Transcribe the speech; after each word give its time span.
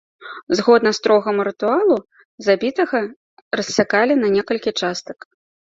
Згодна 0.59 0.93
строгаму 0.99 1.45
рытуалу, 1.49 1.97
забітага 2.47 2.97
рассякалі 3.61 4.13
на 4.25 4.35
некалькі 4.35 4.77
частак. 4.85 5.33